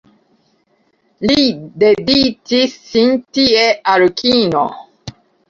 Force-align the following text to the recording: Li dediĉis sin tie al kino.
Li 1.31 1.43
dediĉis 1.83 2.73
sin 2.87 3.13
tie 3.39 3.69
al 3.93 4.09
kino. 4.25 4.65